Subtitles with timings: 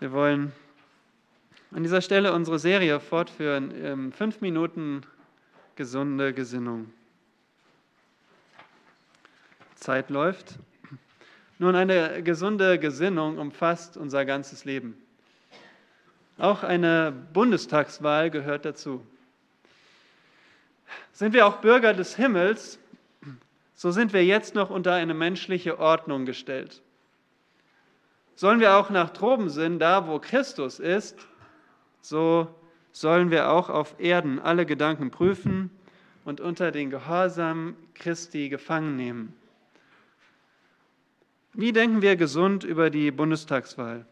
[0.00, 0.50] Wir wollen
[1.72, 3.70] an dieser Stelle unsere Serie fortführen.
[3.84, 5.02] Ähm, fünf Minuten
[5.76, 6.90] gesunde Gesinnung.
[9.74, 10.58] Zeit läuft.
[11.58, 14.96] Nun, eine gesunde Gesinnung umfasst unser ganzes Leben.
[16.38, 19.06] Auch eine Bundestagswahl gehört dazu.
[21.12, 22.78] Sind wir auch Bürger des Himmels,
[23.74, 26.80] so sind wir jetzt noch unter eine menschliche Ordnung gestellt.
[28.40, 31.28] Sollen wir auch nach droben sind, da wo Christus ist,
[32.00, 32.48] so
[32.90, 35.70] sollen wir auch auf Erden alle Gedanken prüfen
[36.24, 39.34] und unter den Gehorsam Christi gefangen nehmen.
[41.52, 44.06] Wie denken wir gesund über die Bundestagswahl?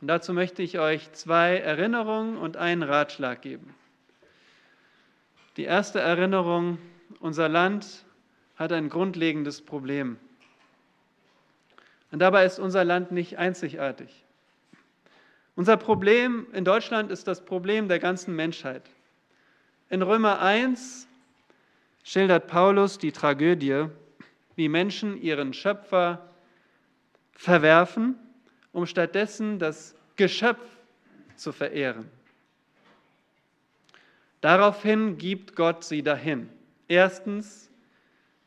[0.00, 3.72] Und dazu möchte ich euch zwei Erinnerungen und einen Ratschlag geben.
[5.56, 6.78] Die erste Erinnerung,
[7.20, 8.04] unser Land
[8.56, 10.16] hat ein grundlegendes Problem.
[12.10, 14.24] Und dabei ist unser Land nicht einzigartig.
[15.54, 18.82] Unser Problem in Deutschland ist das Problem der ganzen Menschheit.
[19.90, 21.08] In Römer 1
[22.04, 23.86] schildert Paulus die Tragödie,
[24.56, 26.30] wie Menschen ihren Schöpfer
[27.32, 28.16] verwerfen,
[28.72, 30.64] um stattdessen das Geschöpf
[31.36, 32.08] zu verehren.
[34.40, 36.48] Daraufhin gibt Gott sie dahin.
[36.86, 37.68] Erstens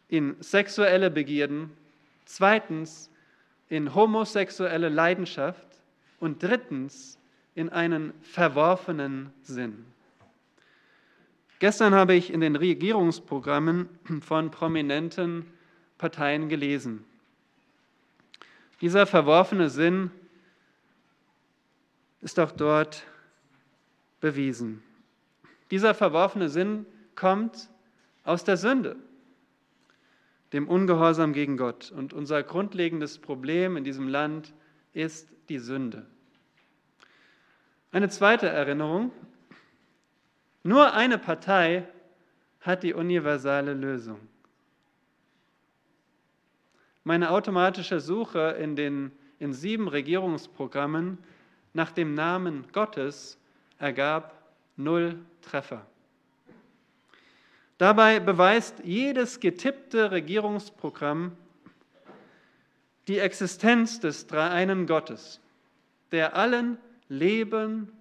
[0.08, 1.70] in sexuelle Begierden,
[2.25, 3.11] zweitens
[3.72, 5.66] in homosexuelle Leidenschaft
[6.19, 7.17] und drittens
[7.55, 9.86] in einen verworfenen Sinn.
[11.59, 13.88] Gestern habe ich in den Regierungsprogrammen
[14.22, 15.45] von prominenten
[15.97, 17.05] Parteien gelesen.
[18.81, 20.11] Dieser verworfene Sinn
[22.19, 23.03] ist auch dort
[24.19, 24.83] bewiesen.
[25.69, 26.85] Dieser verworfene Sinn
[27.16, 27.69] kommt
[28.25, 28.97] aus der Sünde
[30.53, 31.91] dem Ungehorsam gegen Gott.
[31.91, 34.53] Und unser grundlegendes Problem in diesem Land
[34.94, 36.05] ist die Sünde.
[37.91, 39.11] Eine zweite Erinnerung.
[40.63, 41.88] Nur eine Partei
[42.61, 44.19] hat die universale Lösung.
[47.03, 51.17] Meine automatische Suche in, den, in sieben Regierungsprogrammen
[51.73, 53.40] nach dem Namen Gottes
[53.79, 55.88] ergab null Treffer.
[57.81, 61.36] Dabei beweist jedes getippte Regierungsprogramm
[63.08, 65.40] die Existenz des dreieinen Gottes,
[66.12, 66.78] der allen
[67.09, 67.91] Leben,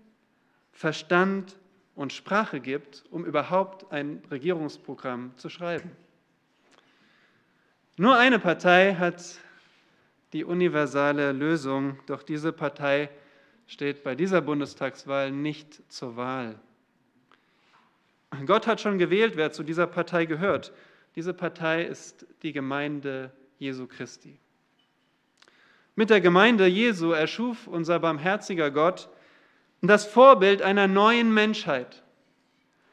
[0.71, 1.57] Verstand
[1.95, 5.91] und Sprache gibt, um überhaupt ein Regierungsprogramm zu schreiben.
[7.97, 9.39] Nur eine Partei hat
[10.35, 13.09] die universale Lösung, doch diese Partei
[13.67, 16.61] steht bei dieser Bundestagswahl nicht zur Wahl.
[18.47, 20.73] Gott hat schon gewählt, wer zu dieser Partei gehört.
[21.17, 24.39] Diese Partei ist die Gemeinde Jesu Christi.
[25.97, 29.09] Mit der Gemeinde Jesu erschuf unser barmherziger Gott
[29.83, 32.03] das Vorbild einer neuen Menschheit.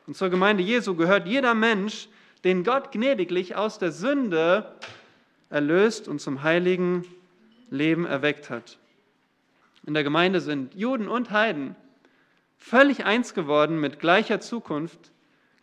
[0.08, 2.08] Und zur Gemeinde Jesu gehört jeder Mensch,
[2.44, 4.76] den Gott gnädiglich aus der Sünde
[5.50, 7.06] erlöst und zum heiligen
[7.70, 8.78] Leben erweckt hat.
[9.86, 11.76] In der Gemeinde sind Juden und Heiden
[12.58, 15.12] völlig eins geworden mit gleicher Zukunft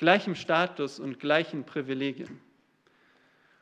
[0.05, 2.39] gleichem Status und gleichen Privilegien.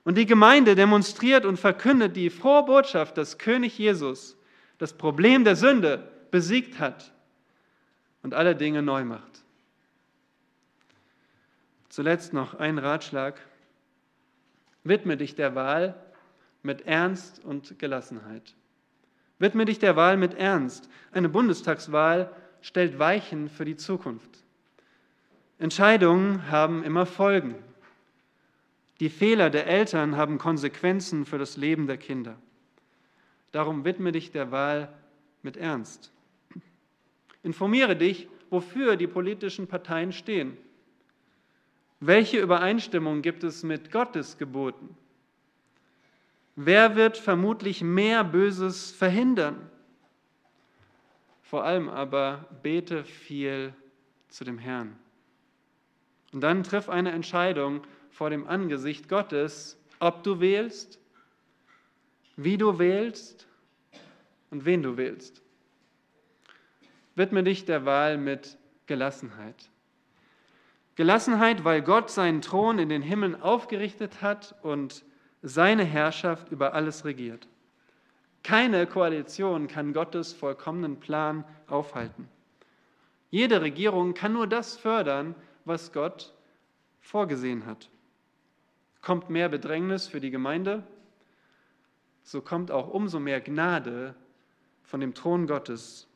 [0.02, 4.36] Und die Gemeinde demonstriert und verkündet die frohe Botschaft, dass König Jesus
[4.78, 7.12] das Problem der Sünde besiegt hat
[8.24, 9.44] und alle Dinge neu macht.
[11.88, 13.40] Zuletzt noch ein Ratschlag.
[14.82, 15.94] Widme dich der Wahl
[16.64, 18.56] mit Ernst und Gelassenheit.
[19.38, 20.88] Widme dich der Wahl mit Ernst.
[21.12, 24.41] Eine Bundestagswahl stellt Weichen für die Zukunft.
[25.62, 27.54] Entscheidungen haben immer Folgen.
[28.98, 32.36] Die Fehler der Eltern haben Konsequenzen für das Leben der Kinder.
[33.52, 34.92] Darum widme dich der Wahl
[35.44, 36.10] mit Ernst.
[37.44, 40.56] Informiere dich, wofür die politischen Parteien stehen.
[42.00, 44.96] Welche Übereinstimmung gibt es mit Gottes Geboten?
[46.56, 49.70] Wer wird vermutlich mehr Böses verhindern?
[51.40, 53.72] Vor allem aber bete viel
[54.28, 54.96] zu dem Herrn.
[56.32, 60.98] Und dann triff eine Entscheidung vor dem Angesicht Gottes, ob du wählst,
[62.36, 63.46] wie du wählst
[64.50, 65.42] und wen du wählst.
[67.14, 68.56] Widme dich der Wahl mit
[68.86, 69.70] Gelassenheit.
[70.94, 75.04] Gelassenheit, weil Gott seinen Thron in den Himmeln aufgerichtet hat und
[75.42, 77.48] seine Herrschaft über alles regiert.
[78.42, 82.28] Keine Koalition kann Gottes vollkommenen Plan aufhalten.
[83.30, 86.32] Jede Regierung kann nur das fördern, was Gott
[87.00, 87.88] vorgesehen hat.
[89.00, 90.84] Kommt mehr Bedrängnis für die Gemeinde,
[92.22, 94.14] so kommt auch umso mehr Gnade
[94.84, 96.06] von dem Thron Gottes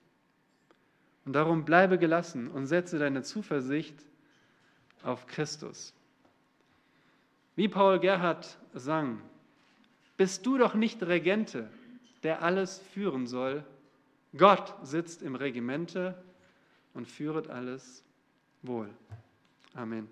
[1.24, 3.96] Und darum bleibe gelassen und setze deine Zuversicht
[5.02, 5.92] auf Christus.
[7.56, 9.20] Wie Paul Gerhard sang,
[10.16, 11.68] bist du doch nicht Regente,
[12.22, 13.64] der alles führen soll.
[14.36, 16.14] Gott sitzt im Regimente
[16.94, 18.04] und führet alles
[18.62, 18.88] wohl.
[19.76, 20.08] Amen.